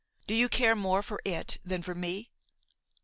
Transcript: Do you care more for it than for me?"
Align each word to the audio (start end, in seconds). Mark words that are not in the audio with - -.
Do 0.25 0.33
you 0.33 0.49
care 0.49 0.75
more 0.75 1.03
for 1.03 1.19
it 1.25 1.59
than 1.63 1.83
for 1.83 1.93
me?" 1.93 2.31